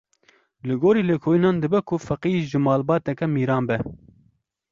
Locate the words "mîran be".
3.35-3.77